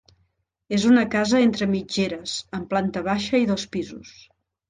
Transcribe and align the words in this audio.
És 0.77 0.85
una 0.91 1.03
casa 1.15 1.41
entre 1.47 1.67
mitgeres 1.73 2.33
amb 2.59 2.67
planta 2.73 3.05
baixa 3.09 3.43
i 3.43 3.47
dos 3.53 3.67
pisos. 3.77 4.17